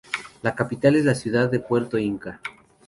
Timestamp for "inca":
1.99-2.41